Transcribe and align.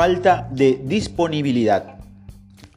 Falta 0.00 0.48
de 0.50 0.80
disponibilidad. 0.82 1.96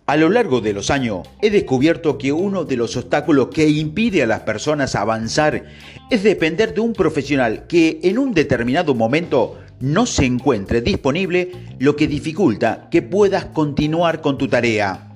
A 0.08 0.18
lo 0.18 0.28
largo 0.28 0.60
de 0.60 0.74
los 0.74 0.92
años 0.92 1.26
he 1.42 1.52
descubierto 1.52 2.18
que 2.18 2.34
uno 2.34 2.66
de 2.66 2.76
los 2.76 2.98
obstáculos 2.98 3.48
que 3.48 3.70
impide 3.70 4.24
a 4.24 4.28
las 4.28 4.42
personas 4.42 4.94
avanzar 4.94 5.64
es 6.10 6.22
depender 6.22 6.74
de 6.74 6.82
un 6.82 6.92
profesional 6.92 7.66
que 7.66 8.02
en 8.04 8.18
un 8.18 8.34
determinado 8.34 8.94
momento 8.94 9.58
no 9.80 10.06
se 10.06 10.26
encuentre 10.26 10.82
disponible, 10.82 11.54
lo 11.80 11.96
que 11.96 12.10
dificulta 12.10 12.90
que 12.92 13.02
puedas 13.02 13.46
continuar 13.46 14.20
con 14.20 14.38
tu 14.38 14.50
tarea. 14.50 15.14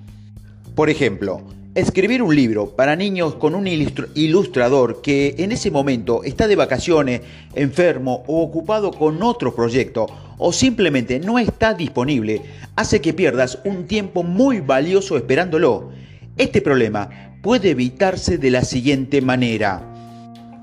Por 0.75 0.89
ejemplo, 0.89 1.41
escribir 1.75 2.23
un 2.23 2.33
libro 2.33 2.69
para 2.69 2.95
niños 2.95 3.35
con 3.35 3.53
un 3.53 3.67
ilustrador 3.67 5.01
que 5.01 5.35
en 5.39 5.51
ese 5.51 5.71
momento 5.71 6.23
está 6.23 6.47
de 6.47 6.55
vacaciones, 6.55 7.19
enfermo 7.53 8.23
o 8.27 8.43
ocupado 8.43 8.91
con 8.91 9.21
otro 9.23 9.53
proyecto 9.53 10.07
o 10.37 10.51
simplemente 10.51 11.19
no 11.19 11.39
está 11.39 11.73
disponible, 11.73 12.41
hace 12.75 13.01
que 13.01 13.13
pierdas 13.13 13.59
un 13.65 13.87
tiempo 13.87 14.23
muy 14.23 14.59
valioso 14.59 15.17
esperándolo. 15.17 15.89
Este 16.37 16.61
problema 16.61 17.09
puede 17.41 17.71
evitarse 17.71 18.37
de 18.37 18.51
la 18.51 18.63
siguiente 18.63 19.21
manera. 19.21 19.81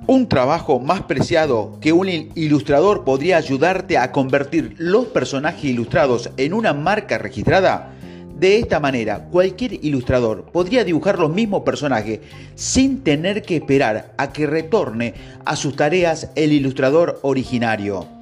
Un 0.06 0.28
trabajo 0.28 0.80
más 0.80 1.02
preciado 1.02 1.78
que 1.80 1.92
un 1.92 2.08
ilustrador 2.08 3.04
podría 3.04 3.38
ayudarte 3.38 3.96
a 3.96 4.12
convertir 4.12 4.74
los 4.76 5.06
personajes 5.06 5.64
ilustrados 5.64 6.30
en 6.36 6.52
una 6.52 6.74
marca 6.74 7.16
registrada. 7.16 7.90
De 8.38 8.58
esta 8.58 8.80
manera, 8.80 9.28
cualquier 9.30 9.72
ilustrador 9.84 10.44
podría 10.52 10.84
dibujar 10.84 11.18
los 11.18 11.32
mismos 11.32 11.62
personajes 11.62 12.20
sin 12.54 13.02
tener 13.02 13.42
que 13.42 13.56
esperar 13.56 14.12
a 14.18 14.30
que 14.30 14.46
retorne 14.46 15.14
a 15.46 15.56
sus 15.56 15.74
tareas 15.74 16.30
el 16.34 16.52
ilustrador 16.52 17.18
originario. 17.22 18.13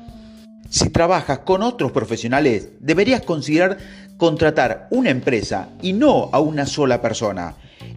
Si 0.72 0.88
trabajas 0.88 1.40
con 1.40 1.62
otros 1.62 1.92
profesionales, 1.92 2.70
deberías 2.80 3.20
considerar 3.20 3.76
contratar 4.16 4.88
una 4.90 5.10
empresa 5.10 5.68
y 5.82 5.92
no 5.92 6.30
a 6.32 6.40
una 6.40 6.64
sola 6.64 7.02
persona. 7.02 7.56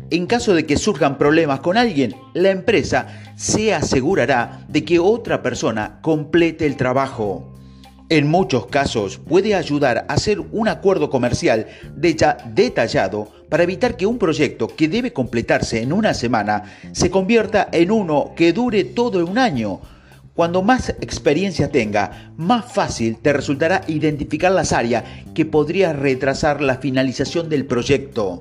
En 0.09 0.27
caso 0.27 0.53
de 0.53 0.65
que 0.65 0.75
surjan 0.75 1.17
problemas 1.17 1.61
con 1.61 1.77
alguien, 1.77 2.17
la 2.33 2.49
empresa 2.49 3.07
se 3.37 3.73
asegurará 3.73 4.65
de 4.67 4.83
que 4.83 4.99
otra 4.99 5.41
persona 5.41 5.99
complete 6.01 6.65
el 6.65 6.75
trabajo. 6.75 7.55
En 8.09 8.27
muchos 8.27 8.67
casos 8.67 9.19
puede 9.19 9.55
ayudar 9.55 9.99
a 10.09 10.13
hacer 10.13 10.41
un 10.41 10.67
acuerdo 10.67 11.09
comercial 11.09 11.67
detallado 11.95 13.31
para 13.47 13.63
evitar 13.63 13.95
que 13.95 14.05
un 14.05 14.17
proyecto 14.17 14.67
que 14.67 14.89
debe 14.89 15.13
completarse 15.13 15.81
en 15.81 15.93
una 15.93 16.13
semana 16.13 16.63
se 16.91 17.09
convierta 17.09 17.69
en 17.71 17.89
uno 17.89 18.33
que 18.35 18.51
dure 18.51 18.83
todo 18.83 19.25
un 19.25 19.37
año. 19.37 19.79
Cuando 20.35 20.61
más 20.61 20.89
experiencia 20.89 21.71
tenga, 21.71 22.33
más 22.35 22.65
fácil 22.73 23.15
te 23.17 23.31
resultará 23.31 23.83
identificar 23.87 24.51
las 24.51 24.73
áreas 24.73 25.05
que 25.33 25.45
podría 25.45 25.93
retrasar 25.93 26.61
la 26.61 26.75
finalización 26.75 27.47
del 27.47 27.65
proyecto. 27.65 28.39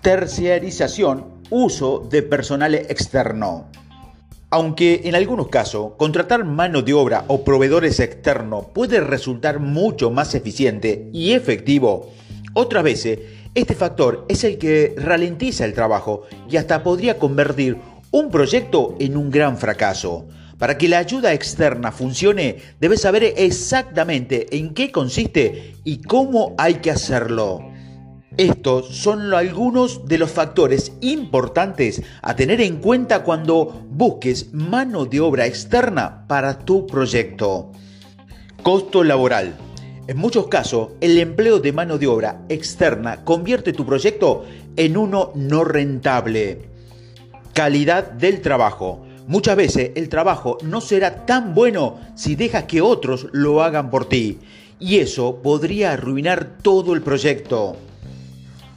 Terciarización, 0.00 1.26
uso 1.50 2.08
de 2.10 2.22
personal 2.22 2.74
externo. 2.74 3.66
Aunque 4.48 5.02
en 5.04 5.14
algunos 5.14 5.48
casos 5.48 5.92
contratar 5.98 6.46
mano 6.46 6.80
de 6.80 6.94
obra 6.94 7.26
o 7.28 7.44
proveedores 7.44 8.00
externos 8.00 8.68
puede 8.72 9.00
resultar 9.00 9.60
mucho 9.60 10.10
más 10.10 10.34
eficiente 10.34 11.10
y 11.12 11.32
efectivo, 11.32 12.10
otras 12.54 12.84
veces 12.84 13.18
este 13.54 13.74
factor 13.74 14.24
es 14.30 14.44
el 14.44 14.56
que 14.56 14.94
ralentiza 14.96 15.66
el 15.66 15.74
trabajo 15.74 16.22
y 16.48 16.56
hasta 16.56 16.82
podría 16.82 17.18
convertir 17.18 17.76
un 18.10 18.30
proyecto 18.30 18.96
en 18.98 19.18
un 19.18 19.30
gran 19.30 19.58
fracaso. 19.58 20.26
Para 20.62 20.78
que 20.78 20.86
la 20.86 20.98
ayuda 20.98 21.32
externa 21.32 21.90
funcione, 21.90 22.58
debes 22.78 23.00
saber 23.00 23.24
exactamente 23.36 24.56
en 24.56 24.74
qué 24.74 24.92
consiste 24.92 25.74
y 25.82 26.02
cómo 26.02 26.54
hay 26.56 26.74
que 26.74 26.92
hacerlo. 26.92 27.68
Estos 28.36 28.96
son 28.96 29.34
algunos 29.34 30.06
de 30.06 30.18
los 30.18 30.30
factores 30.30 30.92
importantes 31.00 32.02
a 32.22 32.36
tener 32.36 32.60
en 32.60 32.76
cuenta 32.76 33.24
cuando 33.24 33.84
busques 33.90 34.54
mano 34.54 35.04
de 35.04 35.18
obra 35.18 35.46
externa 35.46 36.28
para 36.28 36.60
tu 36.60 36.86
proyecto. 36.86 37.72
Costo 38.62 39.02
laboral. 39.02 39.56
En 40.06 40.16
muchos 40.16 40.46
casos, 40.46 40.90
el 41.00 41.18
empleo 41.18 41.58
de 41.58 41.72
mano 41.72 41.98
de 41.98 42.06
obra 42.06 42.42
externa 42.48 43.24
convierte 43.24 43.72
tu 43.72 43.84
proyecto 43.84 44.44
en 44.76 44.96
uno 44.96 45.32
no 45.34 45.64
rentable. 45.64 46.68
Calidad 47.52 48.12
del 48.12 48.40
trabajo. 48.40 49.06
Muchas 49.26 49.56
veces 49.56 49.92
el 49.94 50.08
trabajo 50.08 50.58
no 50.62 50.80
será 50.80 51.24
tan 51.26 51.54
bueno 51.54 52.00
si 52.14 52.34
dejas 52.34 52.64
que 52.64 52.80
otros 52.80 53.28
lo 53.32 53.62
hagan 53.62 53.90
por 53.90 54.08
ti. 54.08 54.38
Y 54.80 54.98
eso 54.98 55.40
podría 55.42 55.92
arruinar 55.92 56.58
todo 56.60 56.92
el 56.94 57.02
proyecto. 57.02 57.76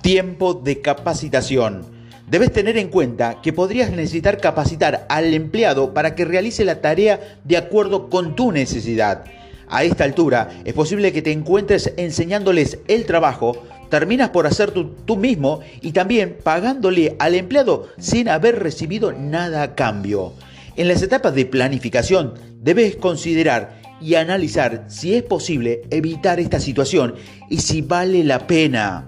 Tiempo 0.01 0.53
de 0.53 0.81
capacitación. 0.81 1.83
Debes 2.29 2.51
tener 2.51 2.77
en 2.77 2.89
cuenta 2.89 3.41
que 3.41 3.53
podrías 3.53 3.89
necesitar 3.91 4.39
capacitar 4.39 5.05
al 5.09 5.33
empleado 5.33 5.93
para 5.93 6.13
que 6.13 6.25
realice 6.25 6.63
la 6.63 6.81
tarea 6.81 7.39
de 7.43 7.57
acuerdo 7.57 8.09
con 8.09 8.35
tu 8.35 8.51
necesidad. 8.51 9.25
A 9.67 9.83
esta 9.83 10.03
altura 10.03 10.49
es 10.63 10.73
posible 10.73 11.11
que 11.11 11.23
te 11.23 11.31
encuentres 11.31 11.93
enseñándoles 11.97 12.79
el 12.87 13.05
trabajo, 13.05 13.63
terminas 13.95 14.31
por 14.31 14.45
hacer 14.45 14.71
tú, 14.71 15.15
mismo 15.15 15.61
y 15.79 15.93
también 15.93 16.35
pagándole 16.43 17.15
al 17.17 17.33
empleado 17.33 17.87
sin 17.97 18.27
haber 18.27 18.61
recibido 18.61 19.13
nada 19.13 19.63
a 19.63 19.73
cambio. 19.73 20.33
En 20.75 20.89
las 20.89 21.01
etapas 21.01 21.33
de 21.33 21.45
planificación 21.45 22.33
debes 22.59 22.97
considerar 22.97 23.79
y 24.01 24.15
analizar 24.15 24.83
si 24.89 25.13
es 25.13 25.23
posible 25.23 25.83
evitar 25.91 26.41
esta 26.41 26.59
situación 26.59 27.15
y 27.49 27.59
si 27.59 27.83
vale 27.83 28.25
la 28.25 28.47
pena. 28.47 29.07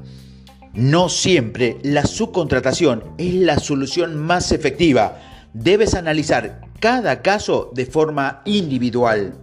No 0.71 1.09
siempre 1.09 1.75
la 1.83 2.05
subcontratación 2.05 3.03
es 3.17 3.33
la 3.33 3.59
solución 3.59 4.15
más 4.15 4.53
efectiva. 4.53 5.19
Debes 5.53 5.95
analizar 5.95 6.61
cada 6.79 7.21
caso 7.21 7.71
de 7.75 7.85
forma 7.85 8.41
individual. 8.45 9.33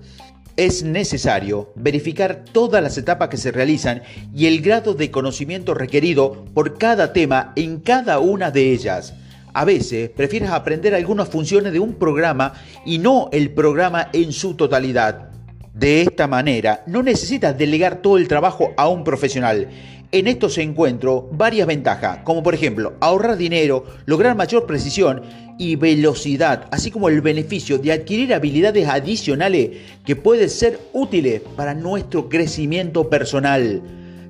Es 0.57 0.85
necesario 0.85 1.73
verificar 1.75 2.45
todas 2.53 2.81
las 2.81 2.97
etapas 2.97 3.29
que 3.29 3.37
se 3.37 3.51
realizan 3.51 4.03
y 4.33 4.47
el 4.47 4.61
grado 4.61 4.95
de 4.95 5.11
conocimiento 5.11 5.75
requerido 5.75 6.45
por 6.55 6.79
cada 6.79 7.13
tema 7.13 7.53
en 7.57 7.81
cada 7.81 8.21
una 8.21 8.53
de 8.53 8.73
ellas. 8.73 9.15
A 9.53 9.65
veces 9.65 10.11
prefieres 10.11 10.51
aprender 10.51 10.95
algunas 10.95 11.29
funciones 11.29 11.73
de 11.73 11.81
un 11.81 11.95
programa 11.95 12.53
y 12.87 12.99
no 12.99 13.31
el 13.33 13.51
programa 13.51 14.11
en 14.13 14.33
su 14.33 14.55
totalidad. 14.55 15.31
De 15.75 16.03
esta 16.03 16.29
manera, 16.29 16.85
no 16.87 17.03
necesitas 17.03 17.59
delegar 17.59 17.97
todo 17.97 18.17
el 18.17 18.29
trabajo 18.29 18.73
a 18.77 18.87
un 18.89 19.03
profesional. 19.03 19.69
En 20.15 20.29
esto 20.29 20.49
se 20.49 20.63
encuentro 20.63 21.29
varias 21.33 21.67
ventajas, 21.67 22.19
como 22.23 22.41
por 22.41 22.55
ejemplo 22.55 22.93
ahorrar 23.01 23.37
dinero, 23.37 23.85
lograr 24.07 24.37
mayor 24.37 24.65
precisión 24.65 25.23
y 25.59 25.75
velocidad, 25.75 26.69
así 26.71 26.93
como 26.93 27.09
el 27.09 27.21
beneficio 27.21 27.79
de 27.79 27.91
adquirir 27.91 28.33
habilidades 28.33 28.87
adicionales 28.87 29.71
que 30.07 30.15
pueden 30.15 30.49
ser 30.49 30.79
útiles 30.93 31.43
para 31.57 31.75
nuestro 31.75 32.29
crecimiento 32.29 33.11
personal. 33.11 33.83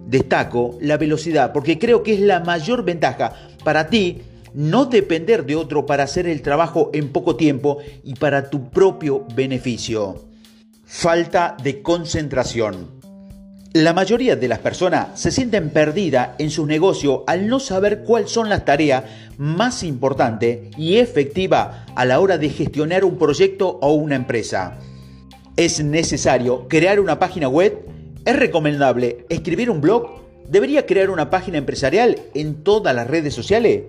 Destaco 0.06 0.78
la 0.80 0.96
velocidad 0.96 1.52
porque 1.52 1.78
creo 1.78 2.02
que 2.02 2.14
es 2.14 2.20
la 2.20 2.40
mayor 2.40 2.82
ventaja 2.82 3.34
para 3.62 3.88
ti 3.88 4.22
no 4.54 4.86
depender 4.86 5.44
de 5.44 5.56
otro 5.56 5.84
para 5.84 6.04
hacer 6.04 6.26
el 6.26 6.40
trabajo 6.40 6.92
en 6.94 7.12
poco 7.12 7.36
tiempo 7.36 7.76
y 8.02 8.14
para 8.14 8.48
tu 8.48 8.70
propio 8.70 9.26
beneficio. 9.34 10.24
Falta 10.86 11.58
de 11.62 11.82
concentración. 11.82 13.03
La 13.76 13.92
mayoría 13.92 14.36
de 14.36 14.46
las 14.46 14.60
personas 14.60 15.20
se 15.20 15.32
sienten 15.32 15.70
perdidas 15.70 16.36
en 16.38 16.52
su 16.52 16.64
negocio 16.64 17.24
al 17.26 17.48
no 17.48 17.58
saber 17.58 18.04
cuáles 18.04 18.30
son 18.30 18.48
las 18.48 18.64
tareas 18.64 19.02
más 19.36 19.82
importantes 19.82 20.72
y 20.78 20.98
efectivas 20.98 21.84
a 21.96 22.04
la 22.04 22.20
hora 22.20 22.38
de 22.38 22.50
gestionar 22.50 23.04
un 23.04 23.18
proyecto 23.18 23.80
o 23.82 23.94
una 23.94 24.14
empresa. 24.14 24.78
¿Es 25.56 25.82
necesario 25.82 26.68
crear 26.68 27.00
una 27.00 27.18
página 27.18 27.48
web? 27.48 27.84
¿Es 28.24 28.36
recomendable 28.36 29.26
escribir 29.28 29.68
un 29.70 29.80
blog? 29.80 30.22
¿Debería 30.48 30.86
crear 30.86 31.10
una 31.10 31.28
página 31.28 31.58
empresarial 31.58 32.20
en 32.32 32.62
todas 32.62 32.94
las 32.94 33.08
redes 33.08 33.34
sociales? 33.34 33.82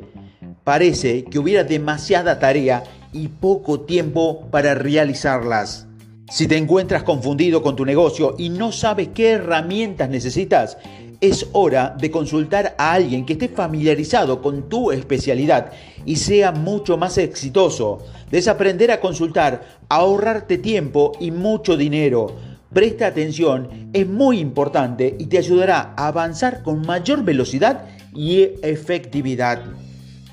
Parece 0.63 1.25
que 1.25 1.37
hubiera 1.37 1.63
demasiada 1.63 2.39
tarea 2.39 2.83
y 3.13 3.27
poco 3.27 3.81
tiempo 3.81 4.47
para 4.49 4.73
realizarlas. 4.73 5.85
Si 6.29 6.47
te 6.47 6.57
encuentras 6.57 7.03
confundido 7.03 7.61
con 7.61 7.75
tu 7.75 7.85
negocio 7.85 8.33
y 8.39 8.49
no 8.49 8.71
sabes 8.71 9.09
qué 9.13 9.31
herramientas 9.31 10.09
necesitas, 10.09 10.77
es 11.21 11.47
hora 11.51 11.95
de 11.99 12.09
consultar 12.09 12.75
a 12.79 12.93
alguien 12.93 13.25
que 13.25 13.33
esté 13.33 13.47
familiarizado 13.47 14.41
con 14.41 14.67
tu 14.67 14.91
especialidad 14.91 15.71
y 16.03 16.15
sea 16.15 16.51
mucho 16.51 16.97
más 16.97 17.19
exitoso. 17.19 17.99
Desaprender 18.31 18.91
a 18.91 18.99
consultar, 18.99 19.77
ahorrarte 19.87 20.57
tiempo 20.57 21.11
y 21.19 21.29
mucho 21.29 21.77
dinero. 21.77 22.35
Presta 22.73 23.05
atención, 23.05 23.89
es 23.93 24.07
muy 24.07 24.39
importante 24.39 25.15
y 25.19 25.27
te 25.27 25.37
ayudará 25.37 25.93
a 25.95 26.07
avanzar 26.07 26.63
con 26.63 26.81
mayor 26.81 27.23
velocidad 27.23 27.85
y 28.15 28.41
efectividad. 28.63 29.61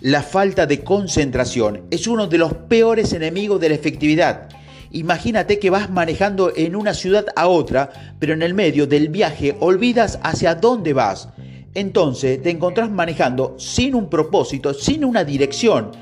La 0.00 0.22
falta 0.22 0.66
de 0.66 0.82
concentración 0.82 1.82
es 1.90 2.06
uno 2.06 2.26
de 2.26 2.38
los 2.38 2.54
peores 2.54 3.12
enemigos 3.12 3.60
de 3.60 3.68
la 3.68 3.74
efectividad 3.74 4.48
Imagínate 4.92 5.58
que 5.58 5.70
vas 5.70 5.90
manejando 5.90 6.52
en 6.54 6.76
una 6.76 6.92
ciudad 6.92 7.26
a 7.34 7.48
otra, 7.48 8.14
pero 8.18 8.34
en 8.34 8.42
el 8.42 8.52
medio 8.52 8.86
del 8.86 9.08
viaje 9.08 9.56
olvidas 9.58 10.18
hacia 10.22 10.54
dónde 10.54 10.92
vas. 10.92 11.30
Entonces 11.74 12.42
te 12.42 12.50
encontrás 12.50 12.90
manejando 12.90 13.54
sin 13.58 13.94
un 13.94 14.10
propósito, 14.10 14.74
sin 14.74 15.06
una 15.06 15.24
dirección. 15.24 15.92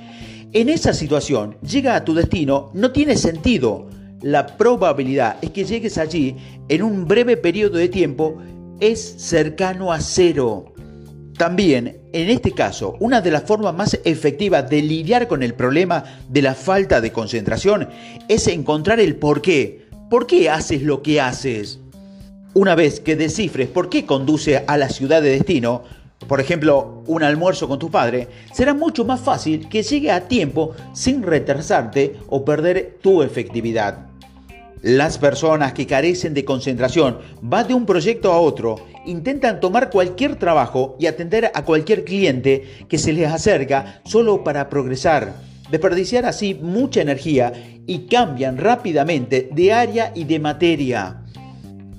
En 0.52 0.68
esa 0.68 0.92
situación, 0.92 1.56
llega 1.62 1.94
a 1.94 2.04
tu 2.04 2.14
destino, 2.14 2.70
no 2.74 2.90
tiene 2.90 3.16
sentido. 3.16 3.88
La 4.22 4.46
probabilidad 4.58 5.36
es 5.40 5.50
que 5.50 5.64
llegues 5.64 5.96
allí 5.96 6.36
en 6.68 6.82
un 6.82 7.06
breve 7.06 7.36
periodo 7.36 7.78
de 7.78 7.88
tiempo 7.88 8.38
es 8.80 9.14
cercano 9.18 9.92
a 9.92 10.00
cero. 10.00 10.69
También, 11.40 12.02
en 12.12 12.28
este 12.28 12.52
caso, 12.52 12.98
una 13.00 13.22
de 13.22 13.30
las 13.30 13.44
formas 13.44 13.74
más 13.74 13.98
efectivas 14.04 14.68
de 14.68 14.82
lidiar 14.82 15.26
con 15.26 15.42
el 15.42 15.54
problema 15.54 16.04
de 16.28 16.42
la 16.42 16.54
falta 16.54 17.00
de 17.00 17.12
concentración 17.12 17.88
es 18.28 18.46
encontrar 18.46 19.00
el 19.00 19.16
por 19.16 19.40
qué. 19.40 19.86
¿Por 20.10 20.26
qué 20.26 20.50
haces 20.50 20.82
lo 20.82 21.00
que 21.00 21.18
haces? 21.18 21.80
Una 22.52 22.74
vez 22.74 23.00
que 23.00 23.16
descifres 23.16 23.68
por 23.68 23.88
qué 23.88 24.04
conduce 24.04 24.64
a 24.66 24.76
la 24.76 24.90
ciudad 24.90 25.22
de 25.22 25.30
destino, 25.30 25.82
por 26.28 26.42
ejemplo, 26.42 27.02
un 27.06 27.22
almuerzo 27.22 27.68
con 27.68 27.78
tu 27.78 27.90
padre, 27.90 28.28
será 28.52 28.74
mucho 28.74 29.06
más 29.06 29.20
fácil 29.20 29.66
que 29.70 29.82
llegue 29.82 30.10
a 30.10 30.28
tiempo 30.28 30.72
sin 30.92 31.22
retrasarte 31.22 32.16
o 32.28 32.44
perder 32.44 32.98
tu 33.00 33.22
efectividad. 33.22 34.09
Las 34.82 35.18
personas 35.18 35.74
que 35.74 35.86
carecen 35.86 36.32
de 36.32 36.46
concentración 36.46 37.18
van 37.42 37.68
de 37.68 37.74
un 37.74 37.84
proyecto 37.84 38.32
a 38.32 38.40
otro, 38.40 38.76
intentan 39.04 39.60
tomar 39.60 39.90
cualquier 39.90 40.36
trabajo 40.36 40.96
y 40.98 41.06
atender 41.06 41.50
a 41.52 41.64
cualquier 41.66 42.02
cliente 42.02 42.86
que 42.88 42.96
se 42.96 43.12
les 43.12 43.30
acerca 43.30 44.00
solo 44.06 44.42
para 44.42 44.70
progresar, 44.70 45.34
desperdiciar 45.70 46.24
así 46.24 46.54
mucha 46.54 47.02
energía 47.02 47.52
y 47.86 48.06
cambian 48.06 48.56
rápidamente 48.56 49.50
de 49.52 49.70
área 49.74 50.12
y 50.14 50.24
de 50.24 50.38
materia. 50.38 51.24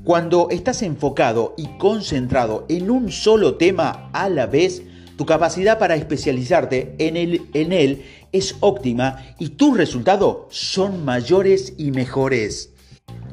Cuando 0.04 0.48
estás 0.50 0.82
enfocado 0.82 1.54
y 1.58 1.68
concentrado 1.78 2.66
en 2.68 2.90
un 2.90 3.12
solo 3.12 3.58
tema 3.58 4.10
a 4.12 4.28
la 4.28 4.48
vez, 4.48 4.82
tu 5.22 5.28
capacidad 5.28 5.78
para 5.78 5.94
especializarte 5.94 6.96
en 6.98 7.16
él, 7.16 8.02
es 8.32 8.56
óptima 8.60 9.24
y 9.38 9.50
tus 9.50 9.78
resultados 9.78 10.48
son 10.50 11.06
mayores 11.06 11.76
y 11.78 11.92
mejores. 11.92 12.72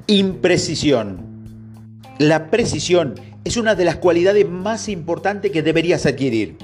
Imprecisión. 0.07 1.97
La 2.19 2.51
precisión 2.51 3.15
es 3.43 3.57
una 3.57 3.75
de 3.75 3.87
las 3.87 3.97
cualidades 3.97 4.47
más 4.47 4.91
importantes 4.91 5.51
que 5.51 5.63
deberías 5.63 6.05
adquirir. 6.05 6.59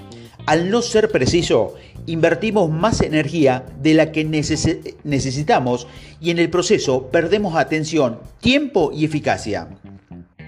Al 0.45 0.69
no 0.69 0.83
ser 0.83 1.11
preciso, 1.11 1.73
invertimos 2.05 2.69
más 2.69 3.01
energía 3.01 3.65
de 3.81 3.95
la 3.95 4.13
que 4.13 4.25
necesitamos 4.25 5.87
y 6.21 6.33
en 6.33 6.39
el 6.39 6.51
proceso 6.51 7.07
perdemos 7.07 7.57
atención, 7.57 8.19
tiempo 8.43 8.91
y 8.93 9.07
eficacia. 9.07 9.69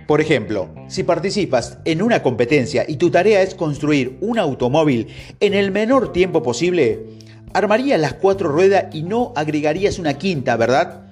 Por 0.06 0.20
ejemplo, 0.20 0.68
si 0.86 1.02
participas 1.02 1.78
en 1.84 2.00
una 2.00 2.22
competencia 2.22 2.84
y 2.86 2.96
tu 2.96 3.10
tarea 3.10 3.42
es 3.42 3.56
construir 3.56 4.16
un 4.20 4.38
automóvil 4.38 5.08
en 5.40 5.52
el 5.52 5.72
menor 5.72 6.12
tiempo 6.12 6.44
posible, 6.44 7.06
armarías 7.52 8.00
las 8.00 8.14
cuatro 8.14 8.48
ruedas 8.48 8.94
y 8.94 9.02
no 9.02 9.32
agregarías 9.34 9.98
una 9.98 10.14
quinta, 10.14 10.56
¿verdad? 10.56 11.06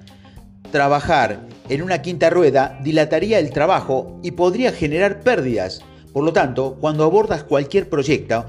Trabajar 0.71 1.41
en 1.67 1.81
una 1.81 2.01
quinta 2.01 2.29
rueda 2.29 2.79
dilataría 2.83 3.39
el 3.39 3.49
trabajo 3.49 4.17
y 4.23 4.31
podría 4.31 4.71
generar 4.71 5.21
pérdidas. 5.21 5.81
Por 6.13 6.23
lo 6.23 6.31
tanto, 6.31 6.77
cuando 6.79 7.03
abordas 7.03 7.43
cualquier 7.43 7.89
proyecto, 7.89 8.45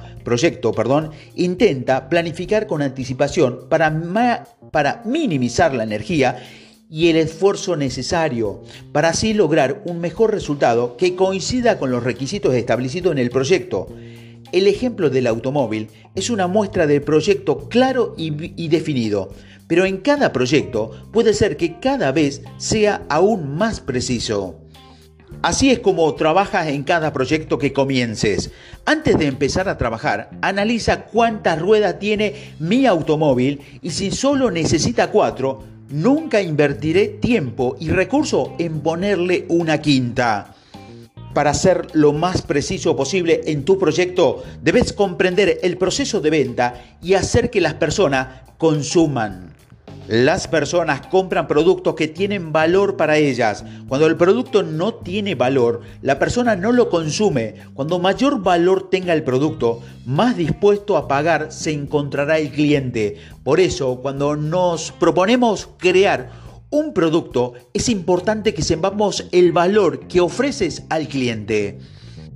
intenta 1.35 2.09
planificar 2.09 2.69
con 2.69 2.83
anticipación 2.83 3.63
para, 3.69 4.45
para 4.71 5.03
minimizar 5.05 5.75
la 5.75 5.83
energía 5.83 6.39
y 6.89 7.09
el 7.09 7.17
esfuerzo 7.17 7.77
necesario 7.77 8.63
para 8.93 9.09
así 9.09 9.35
lograr 9.35 9.83
un 9.87 10.01
mejor 10.01 10.33
resultado 10.33 10.97
que 10.97 11.17
coincida 11.17 11.79
con 11.79 11.91
los 11.91 12.05
requisitos 12.05 12.55
establecidos 12.55 13.13
en 13.13 13.19
el 13.19 13.31
proyecto. 13.31 13.89
El 14.53 14.69
ejemplo 14.69 15.11
del 15.11 15.27
automóvil 15.27 15.89
es 16.15 16.31
una 16.31 16.47
muestra 16.47 16.87
del 16.87 17.03
proyecto 17.03 17.69
claro 17.69 18.15
y, 18.17 18.69
definido, 18.69 19.33
pero 19.67 19.85
en 19.85 19.99
cada 19.99 20.33
proyecto 20.33 20.93
puede 21.13 21.35
ser 21.35 21.57
que 21.57 21.81
cada 21.81 22.13
vez 22.13 22.43
sea 22.57 23.05
aún 23.09 23.57
más 23.57 23.81
preciso. 23.81 24.61
Así 25.43 25.71
es 25.71 25.81
como 25.81 26.15
trabajas 26.15 26.69
en 26.69 26.85
cada 26.85 27.13
proyecto 27.13 27.59
que 27.59 27.73
comiences. 27.73 28.53
Antes 28.85 29.19
de 29.19 29.27
empezar 29.27 29.69
a 29.69 29.77
trabajar, 29.77 30.31
analiza 30.41 31.07
cuántas 31.07 31.61
ruedas 31.61 31.99
tiene 31.99 32.55
mi 32.61 32.87
automóvil 32.87 33.61
y 33.83 33.91
si 33.91 34.13
solo 34.13 34.53
necesita 34.53 35.11
cuatro, 35.11 35.65
nunca 35.91 36.41
invertiré 36.41 37.09
tiempo 37.09 37.77
y 37.81 37.89
recurso 37.91 38.55
en 38.59 38.81
ponerle 38.81 39.47
una 39.49 39.81
quinta. 39.81 40.55
Para 41.35 41.53
ser 41.55 41.89
lo 41.93 42.13
más 42.13 42.43
preciso 42.43 42.97
posible 42.97 43.43
en 43.47 43.65
tu 43.65 43.79
proyecto, 43.79 44.43
debes 44.63 44.93
comprender 44.93 45.59
el 45.63 45.77
proceso 45.77 46.21
de 46.21 46.31
venta 46.31 46.83
y 47.03 47.15
hacer 47.15 47.51
que 47.51 47.61
las 47.61 47.75
personas 47.75 48.43
consuman. 48.57 49.56
Las 50.09 50.47
personas 50.47 51.05
compran 51.09 51.49
productos 51.49 51.97
que 51.97 52.07
tienen 52.07 52.53
valor 52.53 52.97
para 52.97 53.17
ellas. 53.17 53.65
Cuando 53.89 54.07
el 54.07 54.17
producto 54.17 54.63
no 54.63 54.95
tiene 54.95 55.35
valor, 55.35 55.81
la 56.01 56.21
persona 56.21 56.55
no 56.55 56.71
lo 56.71 56.91
consume. 56.91 57.57
Cuando 57.75 57.99
mayor 57.99 58.41
valor 58.41 58.89
tenga 58.89 59.13
el 59.13 59.25
producto, 59.25 59.81
más 60.05 60.37
dispuesto 60.37 60.97
a 60.97 61.09
pagar 61.09 61.51
se 61.51 61.73
encontrará 61.73 62.39
el 62.39 62.51
cliente. 62.51 63.17
Por 63.43 63.59
eso, 63.59 63.97
cuando 64.01 64.37
nos 64.37 64.93
proponemos 64.93 65.71
crear 65.77 66.31
un 66.71 66.93
producto, 66.93 67.55
es 67.75 67.89
importante 67.89 68.55
que 68.55 68.63
sepamos 68.63 69.27
el 69.33 69.51
valor 69.51 70.07
que 70.07 70.21
ofreces 70.21 70.85
al 70.89 71.09
cliente. 71.09 71.81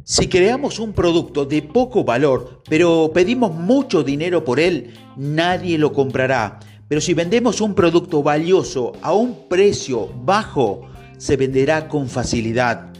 Si 0.03 0.27
creamos 0.27 0.81
un 0.81 0.93
producto 0.93 1.45
de 1.45 1.63
poco 1.63 2.03
valor, 2.03 2.63
pero 2.69 3.13
pedimos 3.15 3.55
mucho 3.55 4.03
dinero 4.03 4.45
por 4.45 4.59
él, 4.59 4.95
nadie 5.17 5.79
lo 5.79 5.93
comprará. 5.93 6.59
Pero 6.91 7.01
si 7.01 7.15
vendemos 7.15 7.61
un 7.61 7.77
producto 7.77 8.21
valioso 8.21 8.95
a 9.01 9.15
un 9.15 9.47
precio 9.49 10.09
bajo, 10.25 10.91
se 11.19 11.37
venderá 11.37 11.87
con 11.87 12.09
facilidad. 12.09 12.93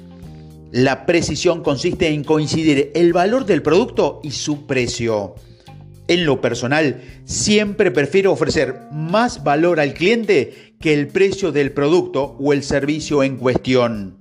La 0.71 1.07
precisión 1.07 1.65
consiste 1.65 2.07
en 2.07 2.23
coincidir 2.23 2.93
el 2.95 3.13
valor 3.13 3.47
del 3.47 3.63
producto 3.63 4.21
y 4.23 4.31
su 4.31 4.65
precio. 4.65 5.35
En 6.07 6.25
lo 6.25 6.41
personal, 6.41 7.03
siempre 7.25 7.91
prefiero 7.91 8.31
ofrecer 8.31 8.79
más 8.93 9.43
valor 9.43 9.81
al 9.81 9.93
cliente 9.93 10.77
que 10.79 10.95
el 10.95 11.09
precio 11.09 11.51
del 11.51 11.73
producto 11.73 12.37
o 12.39 12.53
el 12.53 12.63
servicio 12.63 13.25
en 13.25 13.39
cuestión. 13.39 14.20